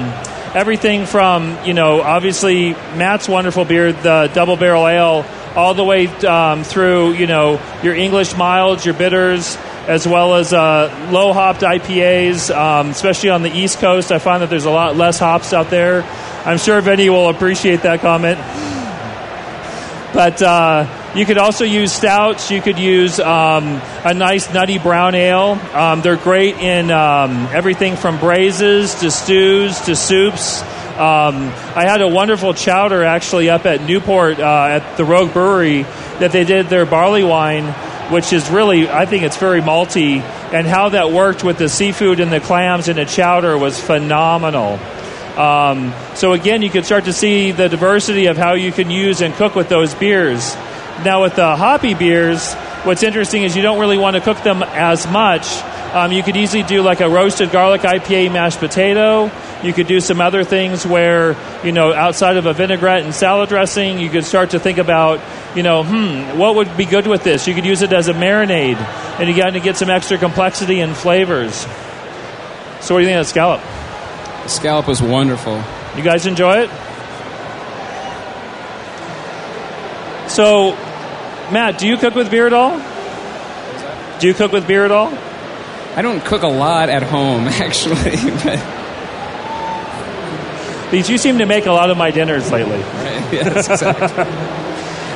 [0.56, 5.26] everything from, you know, obviously Matt's wonderful beer, the double barrel ale,
[5.56, 9.58] all the way um, through, you know, your English milds, your bitters,
[9.90, 14.12] as well as uh, low hopped IPAs, um, especially on the East Coast.
[14.12, 16.04] I find that there's a lot less hops out there.
[16.46, 18.38] I'm sure Vinny will appreciate that comment.
[20.14, 22.52] But uh, You could also use stouts.
[22.52, 25.60] You could use um, a nice nutty brown ale.
[25.74, 30.62] Um, they're great in um, everything from braises to stews to soups.
[30.62, 35.82] Um, I had a wonderful chowder actually up at Newport uh, at the Rogue Brewery
[36.20, 37.64] that they did their barley wine,
[38.12, 40.22] which is really, I think it's very malty.
[40.54, 44.80] And how that worked with the seafood and the clams in the chowder was phenomenal.
[45.38, 49.22] Um, so again, you can start to see the diversity of how you can use
[49.22, 50.56] and cook with those beers.
[51.06, 54.64] Now, with the hoppy beers, what's interesting is you don't really want to cook them
[54.64, 55.48] as much.
[55.94, 59.32] Um, you could easily do like a roasted garlic IPA mashed potato.
[59.64, 63.50] You could do some other things where, you know, outside of a vinaigrette and salad
[63.50, 65.20] dressing, you could start to think about,
[65.56, 67.48] you know, hmm, what would be good with this?
[67.48, 68.78] You could use it as a marinade,
[69.20, 71.56] and you got to get some extra complexity and flavors.
[72.82, 73.62] So, what do you think of the scallop?
[74.44, 75.62] The scallop was wonderful.
[75.98, 76.70] You guys enjoy it?
[80.30, 80.74] So,
[81.52, 82.78] Matt, do you cook with beer at all?
[84.20, 85.12] Do you cook with beer at all?
[86.00, 88.16] I don't cook a lot at home, actually.
[88.46, 88.56] but
[90.90, 92.78] Because you seem to make a lot of my dinners lately.
[93.34, 94.24] yes, exactly.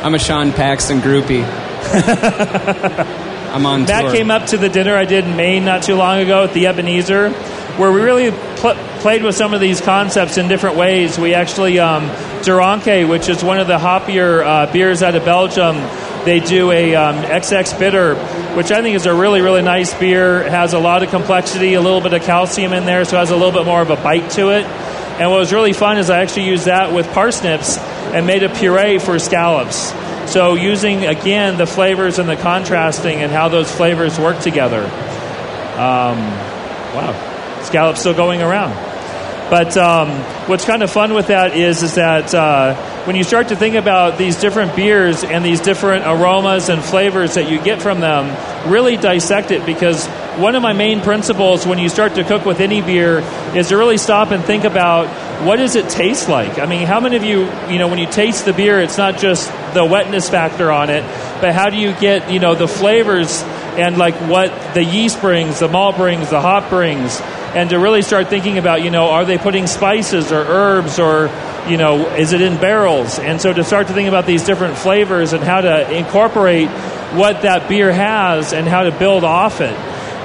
[0.03, 1.45] I'm a Sean Paxton groupie.
[3.53, 4.11] I'm on Matt tour.
[4.11, 6.67] came up to the dinner I did in Maine not too long ago at the
[6.67, 11.17] Ebenezer, where we really pl- played with some of these concepts in different ways.
[11.17, 12.07] We actually, um,
[12.41, 15.77] De Ranke, which is one of the hoppier uh, beers out of Belgium,
[16.25, 18.15] they do a um, XX bitter,
[18.55, 20.41] which I think is a really, really nice beer.
[20.41, 23.19] It has a lot of complexity, a little bit of calcium in there, so it
[23.19, 24.65] has a little bit more of a bite to it.
[24.65, 28.49] And what was really fun is I actually used that with parsnips and made a
[28.49, 29.91] puree for scallops.
[30.31, 34.83] So using again the flavors and the contrasting and how those flavors work together.
[34.83, 36.19] Um,
[36.95, 38.92] wow, scallops still going around.
[39.53, 40.09] But um,
[40.49, 42.73] what's kind of fun with that is is that uh,
[43.05, 47.35] when you start to think about these different beers and these different aromas and flavors
[47.35, 48.35] that you get from them,
[48.67, 52.61] really dissect it because one of my main principles when you start to cook with
[52.61, 53.19] any beer
[53.55, 55.05] is to really stop and think about
[55.45, 56.57] what does it taste like.
[56.57, 59.19] I mean, how many of you, you know, when you taste the beer, it's not
[59.19, 61.03] just the wetness factor on it,
[61.41, 63.43] but how do you get, you know, the flavors
[63.77, 67.21] and like what the yeast brings, the malt brings, the hop brings,
[67.53, 71.29] and to really start thinking about, you know, are they putting spices or herbs or,
[71.69, 73.19] you know, is it in barrels?
[73.19, 76.69] And so to start to think about these different flavors and how to incorporate
[77.13, 79.77] what that beer has and how to build off it.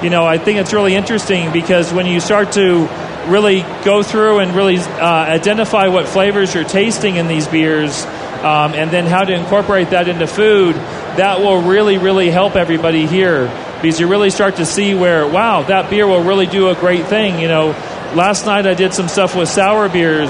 [0.03, 2.87] You know, I think it's really interesting because when you start to
[3.27, 8.73] really go through and really uh, identify what flavors you're tasting in these beers um,
[8.73, 13.47] and then how to incorporate that into food, that will really, really help everybody here
[13.81, 17.07] because you really start to see where, wow, that beer will really do a great
[17.07, 17.39] thing.
[17.39, 17.67] You know,
[18.15, 20.29] last night I did some stuff with sour beers,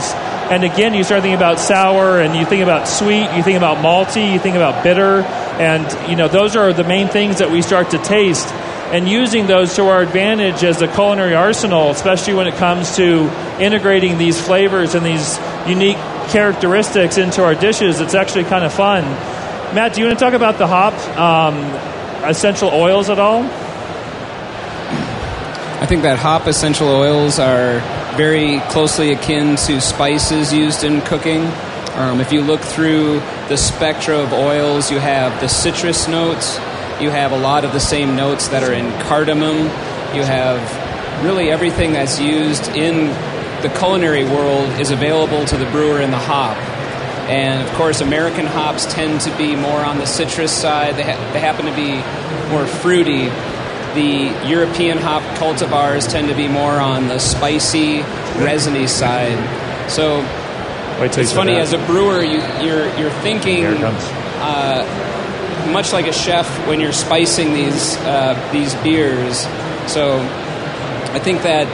[0.52, 3.78] and again, you start thinking about sour and you think about sweet, you think about
[3.78, 5.22] malty, you think about bitter,
[5.60, 8.48] and, you know, those are the main things that we start to taste.
[8.92, 13.30] And using those to our advantage as a culinary arsenal, especially when it comes to
[13.60, 15.98] integrating these flavors and these unique
[16.30, 19.04] characteristics into our dishes, it's actually kind of fun.
[19.76, 21.56] Matt, do you want to talk about the hop um,
[22.24, 23.44] essential oils at all?
[25.82, 27.80] I think that hop essential oils are
[28.18, 31.46] very closely akin to spices used in cooking.
[31.96, 36.58] Um, if you look through the spectra of oils, you have the citrus notes,
[37.00, 39.58] you have a lot of the same notes that are in cardamom,
[40.16, 43.08] you have really everything that's used in
[43.62, 46.58] the culinary world is available to the brewer in the hop.
[47.30, 50.96] And of course, American hops tend to be more on the citrus side.
[50.96, 52.02] They, ha- they happen to be
[52.52, 53.30] more fruity.
[53.94, 58.02] The European hop cultivars tend to be more on the spicy,
[58.44, 59.38] resiny side.
[59.90, 60.22] So
[61.02, 64.04] it's funny as a brewer, you, you're you're thinking Here it comes.
[64.42, 69.40] uh, much like a chef when you're spicing these uh, these beers.
[69.92, 70.20] So
[71.14, 71.68] I think that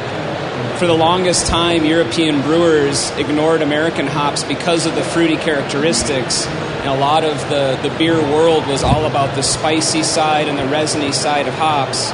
[0.78, 6.46] for the longest time, European brewers ignored American hops because of the fruity characteristics.
[6.48, 10.58] And a lot of the, the beer world was all about the spicy side and
[10.58, 12.12] the resiny side of hops.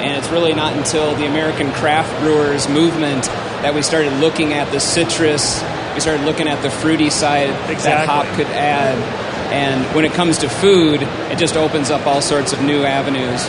[0.00, 3.24] And it's really not until the American craft brewers movement
[3.62, 5.62] that we started looking at the citrus,
[5.94, 8.98] we started looking at the fruity side that hop could add.
[9.50, 13.48] And when it comes to food, it just opens up all sorts of new avenues.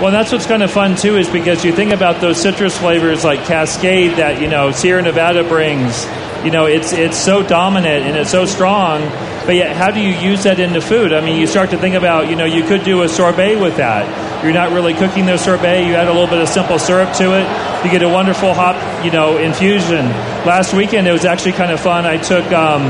[0.00, 3.22] Well, that's what's kind of fun too, is because you think about those citrus flavors
[3.24, 6.04] like Cascade that you know Sierra Nevada brings.
[6.44, 9.02] You know, it's it's so dominant and it's so strong,
[9.46, 11.12] but yet how do you use that into food?
[11.12, 13.76] I mean, you start to think about you know you could do a sorbet with
[13.76, 14.44] that.
[14.44, 15.86] You're not really cooking the sorbet.
[15.86, 17.84] You add a little bit of simple syrup to it.
[17.84, 20.06] You get a wonderful hop you know infusion.
[20.44, 22.04] Last weekend it was actually kind of fun.
[22.04, 22.82] I took um,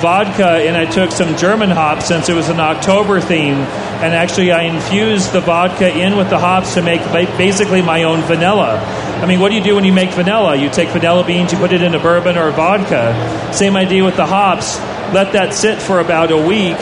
[0.00, 4.52] vodka and I took some German hops since it was an October theme, and actually
[4.52, 7.00] I infused the vodka in with the hops to make
[7.38, 8.78] basically my own vanilla.
[9.22, 10.56] I mean, what do you do when you make vanilla?
[10.56, 13.52] You take vanilla beans, you put it in a bourbon or a vodka.
[13.52, 14.78] Same idea with the hops.
[15.14, 16.76] Let that sit for about a week.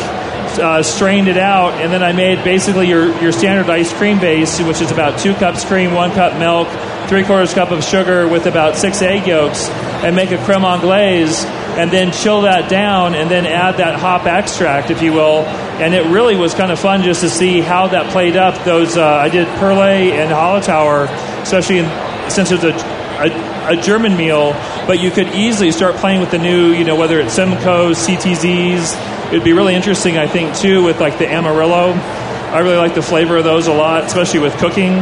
[0.55, 4.61] Uh, strained it out, and then I made basically your, your standard ice cream base,
[4.61, 6.69] which is about two cups cream, one cup milk,
[7.09, 9.69] three quarters cup of sugar with about six egg yolks,
[10.05, 11.45] and make a creme anglaise
[11.77, 15.41] and then chill that down and then add that hop extract, if you will.
[15.81, 18.65] And it really was kind of fun just to see how that played up.
[18.65, 21.09] Those uh, I did Perle and Hallertauer,
[21.43, 24.53] especially in, since it's a, a, a, German meal,
[24.87, 29.29] but you could easily start playing with the new, you know, whether it's Simcoe's, CTZs.
[29.29, 31.93] It'd be really interesting, I think, too, with like the Amarillo.
[31.93, 34.93] I really like the flavor of those a lot, especially with cooking.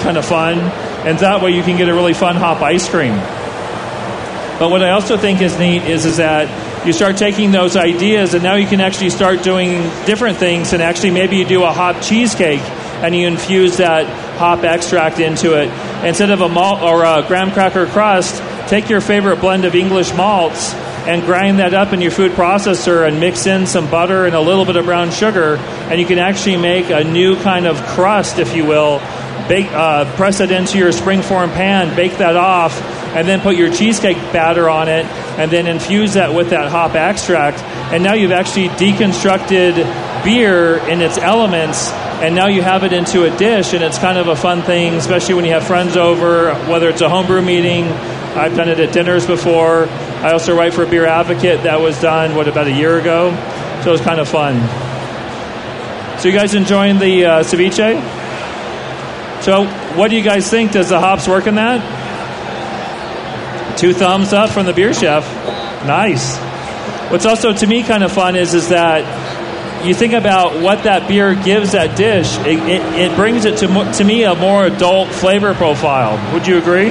[0.00, 0.58] Kind of fun.
[1.06, 3.14] And that way you can get a really fun hop ice cream.
[4.58, 8.34] But what I also think is neat is, is that you start taking those ideas
[8.34, 11.72] and now you can actually start doing different things and actually maybe you do a
[11.72, 12.60] hop cheesecake
[13.02, 15.68] and you infuse that hop extract into it.
[16.04, 20.12] Instead of a malt or a graham cracker crust, take your favorite blend of English
[20.14, 20.74] malts
[21.08, 24.40] and grind that up in your food processor and mix in some butter and a
[24.40, 28.38] little bit of brown sugar, and you can actually make a new kind of crust,
[28.38, 28.98] if you will.
[29.48, 32.78] Bake, uh, press it into your springform pan, bake that off,
[33.14, 35.06] and then put your cheesecake batter on it,
[35.38, 37.58] and then infuse that with that hop extract.
[37.92, 39.74] And now you've actually deconstructed
[40.24, 41.90] beer in its elements,
[42.20, 44.94] and now you have it into a dish, and it's kind of a fun thing,
[44.94, 47.84] especially when you have friends over, whether it's a homebrew meeting.
[47.84, 49.86] I've done it at dinners before.
[49.88, 51.62] I also write for Beer Advocate.
[51.62, 53.30] That was done, what, about a year ago?
[53.82, 54.56] So it was kind of fun.
[56.18, 58.00] So you guys enjoying the uh, ceviche?
[59.42, 59.66] So
[59.96, 60.72] what do you guys think?
[60.72, 61.97] Does the hops work in that?
[63.78, 65.24] Two thumbs up from the beer chef.
[65.86, 66.36] Nice.
[67.12, 69.04] What's also to me kind of fun is is that
[69.86, 72.36] you think about what that beer gives that dish.
[72.38, 76.34] It, it, it brings it to to me a more adult flavor profile.
[76.34, 76.88] Would you agree?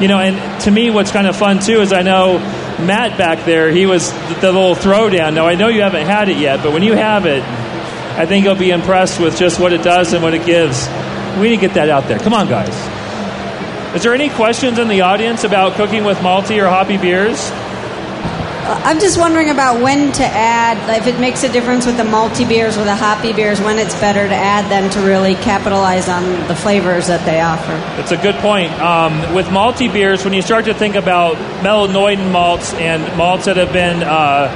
[0.00, 2.38] You know, and to me, what's kind of fun too is I know
[2.84, 3.70] Matt back there.
[3.70, 5.34] He was the, the little throwdown.
[5.34, 8.44] Now I know you haven't had it yet, but when you have it, I think
[8.44, 10.86] you'll be impressed with just what it does and what it gives.
[11.38, 12.18] We need to get that out there.
[12.18, 12.93] Come on, guys.
[13.94, 17.38] Is there any questions in the audience about cooking with malty or hoppy beers?
[18.66, 22.48] I'm just wondering about when to add, if it makes a difference with the malty
[22.48, 26.24] beers or the hoppy beers, when it's better to add them to really capitalize on
[26.48, 27.72] the flavors that they offer.
[27.96, 28.72] That's a good point.
[28.80, 33.58] Um, with malty beers, when you start to think about melanoidin malts and malts that
[33.58, 34.48] have been uh,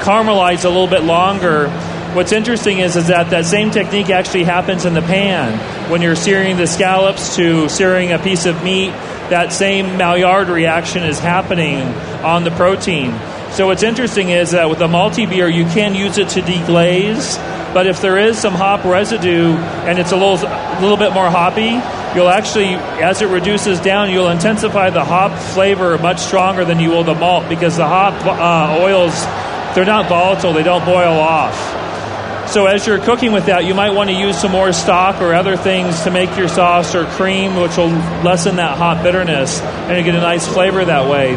[0.00, 1.68] caramelized a little bit longer,
[2.14, 5.90] What's interesting is, is that that same technique actually happens in the pan.
[5.90, 8.90] When you're searing the scallops to searing a piece of meat,
[9.30, 11.78] that same Maillard reaction is happening
[12.22, 13.18] on the protein.
[13.52, 17.38] So what's interesting is that with a malty beer, you can use it to deglaze,
[17.72, 21.30] but if there is some hop residue and it's a little, a little bit more
[21.30, 21.80] hoppy,
[22.14, 26.90] you'll actually, as it reduces down, you'll intensify the hop flavor much stronger than you
[26.90, 29.14] will the malt because the hop uh, oils,
[29.74, 31.81] they're not volatile, they don't boil off.
[32.52, 35.32] So as you're cooking with that, you might want to use some more stock or
[35.32, 39.96] other things to make your sauce or cream, which will lessen that hot bitterness, and
[39.96, 41.34] you get a nice flavor that way.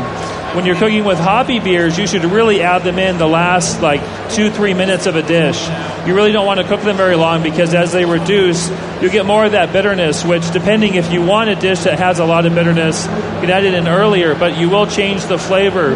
[0.57, 4.01] When you're cooking with hoppy beers, you should really add them in the last like
[4.31, 5.65] two, three minutes of a dish.
[6.05, 8.69] You really don't want to cook them very long because as they reduce,
[9.01, 12.19] you get more of that bitterness, which depending if you want a dish that has
[12.19, 15.37] a lot of bitterness, you can add it in earlier, but you will change the
[15.37, 15.93] flavor.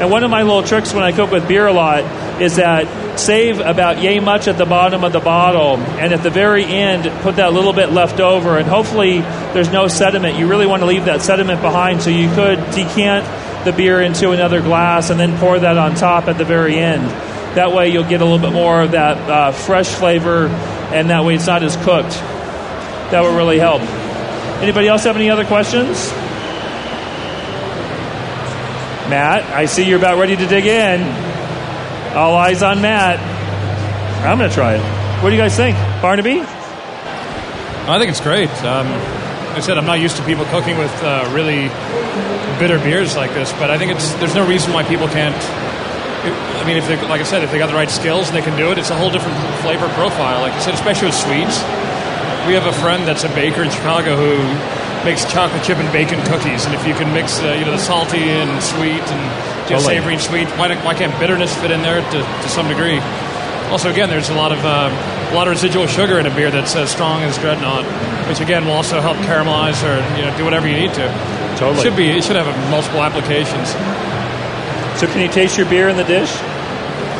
[0.00, 3.01] And one of my little tricks when I cook with beer a lot is that
[3.18, 7.04] save about yay much at the bottom of the bottle, and at the very end,
[7.22, 9.20] put that little bit left over, and hopefully
[9.52, 10.38] there's no sediment.
[10.38, 13.26] You really want to leave that sediment behind, so you could decant
[13.64, 17.04] the beer into another glass and then pour that on top at the very end.
[17.56, 20.48] That way, you'll get a little bit more of that uh, fresh flavor,
[20.92, 22.12] and that way it's not as cooked.
[23.12, 23.82] That would really help.
[24.62, 26.10] Anybody else have any other questions?
[29.10, 31.31] Matt, I see you're about ready to dig in.
[32.14, 33.18] All eyes on Matt.
[34.24, 35.22] I'm going to try it.
[35.22, 35.76] What do you guys think?
[36.02, 36.40] Barnaby?
[36.40, 38.50] I think it's great.
[38.62, 38.86] Um,
[39.48, 41.68] like I said, I'm not used to people cooking with uh, really
[42.58, 45.34] bitter beers like this, but I think it's there's no reason why people can't.
[45.34, 48.42] I mean, if they, like I said, if they got the right skills and they
[48.42, 50.42] can do it, it's a whole different flavor profile.
[50.42, 51.58] Like I said, especially with sweets.
[52.46, 54.36] We have a friend that's a baker in Chicago who
[55.04, 57.78] makes chocolate chip and bacon cookies, and if you can mix, uh, you know, the
[57.78, 59.96] salty and sweet and just totally.
[59.96, 62.98] savory and sweet, why, why can't bitterness fit in there to, to some degree?
[63.70, 64.90] Also, again, there's a lot of uh,
[65.32, 68.66] a lot of residual sugar in a beer that's as strong as Dreadnaught, which again
[68.66, 71.08] will also help caramelize or you know do whatever you need to.
[71.56, 73.72] Totally, it should be it should have multiple applications.
[75.00, 76.30] So can you taste your beer in the dish?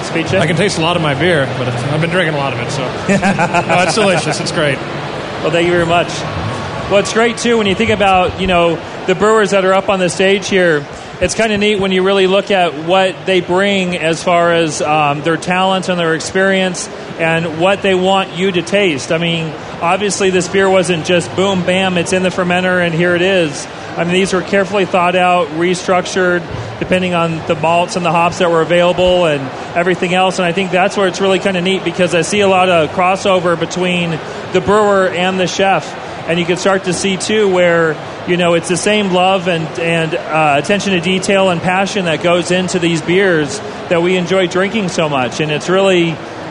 [0.04, 0.42] Speed check.
[0.42, 2.58] I can taste a lot of my beer, but I've been drinking a lot of
[2.58, 4.38] it, so no, it's delicious.
[4.40, 4.76] It's great.
[4.76, 6.08] Well, thank you very much.
[6.90, 8.76] Well, it's great too when you think about you know
[9.06, 10.86] the brewers that are up on the stage here.
[11.22, 14.82] It's kind of neat when you really look at what they bring as far as
[14.82, 19.12] um, their talent and their experience and what they want you to taste.
[19.12, 19.46] I mean,
[19.80, 23.64] obviously, this beer wasn't just boom, bam, it's in the fermenter and here it is.
[23.96, 26.40] I mean, these were carefully thought out, restructured,
[26.80, 29.42] depending on the malts and the hops that were available and
[29.76, 30.40] everything else.
[30.40, 32.68] And I think that's where it's really kind of neat because I see a lot
[32.68, 34.10] of crossover between
[34.52, 35.86] the brewer and the chef.
[36.26, 37.94] And you can start to see too where
[38.28, 42.22] you know it's the same love and and uh, attention to detail and passion that
[42.22, 43.58] goes into these beers
[43.88, 45.40] that we enjoy drinking so much.
[45.40, 46.10] And it's really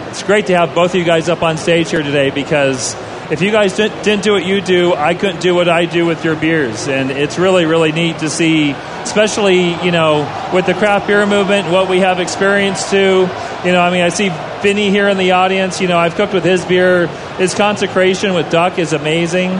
[0.09, 2.95] it's great to have both of you guys up on stage here today because
[3.32, 6.26] if you guys didn't do what you do, I couldn't do what I do with
[6.26, 6.89] your beers.
[6.89, 11.72] And it's really, really neat to see, especially, you know, with the craft beer movement,
[11.72, 13.30] what we have experienced too.
[13.63, 14.30] You know, I mean, I see
[14.61, 15.80] Vinny here in the audience.
[15.80, 17.07] You know, I've cooked with his beer.
[17.38, 19.51] His consecration with duck is amazing.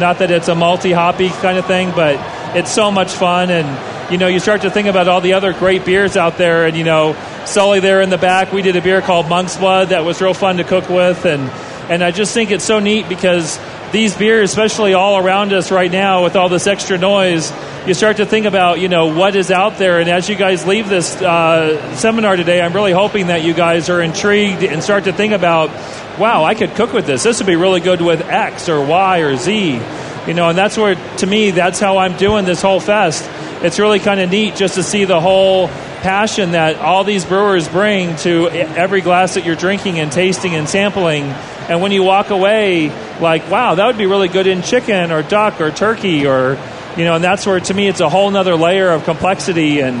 [0.00, 2.16] Not that it's a multi hoppy kind of thing, but
[2.56, 3.50] it's so much fun.
[3.50, 6.66] And, you know, you start to think about all the other great beers out there.
[6.66, 9.90] And, you know, Sully there in the back, we did a beer called Monk's Blood
[9.90, 11.24] that was real fun to cook with.
[11.26, 11.42] And,
[11.90, 13.58] and I just think it's so neat because
[13.92, 17.52] these beers, especially all around us right now with all this extra noise,
[17.86, 20.00] you start to think about, you know, what is out there.
[20.00, 23.88] And as you guys leave this uh, seminar today, I'm really hoping that you guys
[23.88, 25.70] are intrigued and start to think about,
[26.20, 27.24] wow, I could cook with this.
[27.24, 29.80] This would be really good with X or Y or Z.
[30.26, 33.28] You know, and that's where, to me, that's how I'm doing this whole fest.
[33.64, 37.68] It's really kind of neat just to see the whole passion that all these brewers
[37.68, 41.34] bring to every glass that you're drinking and tasting and sampling
[41.70, 42.88] and when you walk away,
[43.20, 46.58] like, wow, that would be really good in chicken or duck or turkey or,
[46.96, 49.96] you know, and that's where to me it's a whole nother layer of complexity and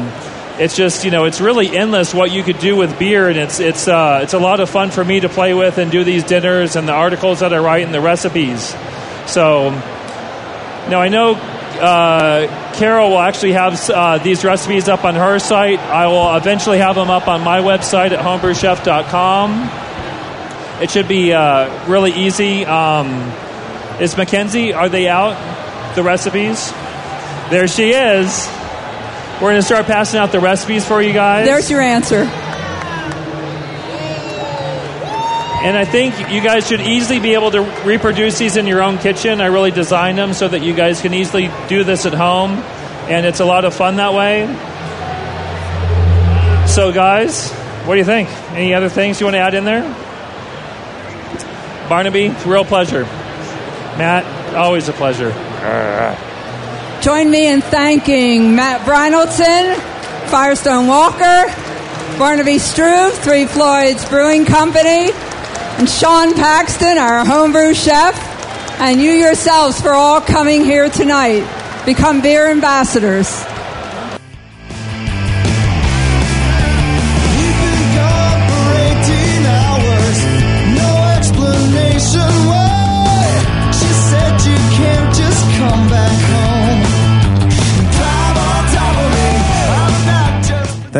[0.60, 3.60] it's just you know it's really endless what you could do with beer and it's
[3.60, 6.22] it's uh, it's a lot of fun for me to play with and do these
[6.22, 8.76] dinners and the articles that I write and the recipes.
[9.26, 9.70] So
[10.90, 15.78] now I know uh, Carol will actually have uh, these recipes up on her site.
[15.78, 19.70] I will eventually have them up on my website at homebrewchef.com.
[20.82, 22.66] It should be uh, really easy.
[22.66, 23.32] Um,
[23.98, 24.74] is Mackenzie?
[24.74, 25.36] Are they out?
[25.94, 26.70] The recipes?
[27.50, 28.59] There she is.
[29.40, 31.46] We're going to start passing out the recipes for you guys.
[31.46, 32.26] There's your answer.
[35.62, 38.98] And I think you guys should easily be able to reproduce these in your own
[38.98, 39.40] kitchen.
[39.40, 42.52] I really designed them so that you guys can easily do this at home.
[43.08, 44.46] And it's a lot of fun that way.
[46.66, 47.50] So, guys,
[47.86, 48.28] what do you think?
[48.52, 49.82] Any other things you want to add in there?
[51.88, 53.04] Barnaby, real pleasure.
[53.96, 55.32] Matt, always a pleasure.
[55.32, 56.29] Uh,
[57.00, 59.74] Join me in thanking Matt Brynildson,
[60.28, 61.46] Firestone Walker,
[62.18, 65.10] Barnaby Struve, Three Floyds Brewing Company,
[65.78, 68.14] and Sean Paxton, our homebrew chef,
[68.80, 71.42] and you yourselves for all coming here tonight.
[71.86, 73.49] Become beer ambassadors.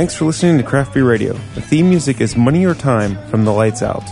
[0.01, 1.35] Thanks for listening to Craft Beer Radio.
[1.55, 4.03] The theme music is Money or Time from The Lights Out.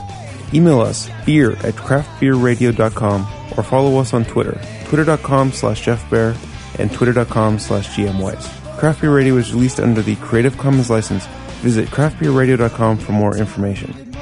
[0.53, 3.23] Email us beer at craftbeerradio.com
[3.57, 6.37] or follow us on Twitter, twitter.com slash jeffbear
[6.79, 8.77] and twitter.com slash gmwise.
[8.79, 11.25] Craft Beer Radio is released under the Creative Commons license.
[11.63, 14.13] Visit craftbeerradio.com for more information.